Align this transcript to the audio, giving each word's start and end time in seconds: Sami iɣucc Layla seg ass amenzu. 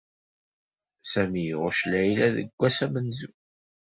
Sami 1.11 1.41
iɣucc 1.53 1.81
Layla 1.91 2.27
seg 2.35 2.49
ass 2.67 2.77
amenzu. 2.85 3.29